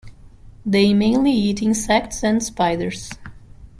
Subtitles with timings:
[0.65, 3.11] They mainly eat insects and spiders.